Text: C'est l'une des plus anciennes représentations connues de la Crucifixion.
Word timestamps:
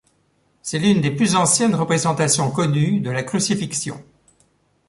C'est 0.63 0.79
l'une 0.79 0.99
des 0.99 1.11
plus 1.11 1.35
anciennes 1.35 1.75
représentations 1.75 2.49
connues 2.49 3.01
de 3.01 3.11
la 3.11 3.21
Crucifixion. 3.21 4.03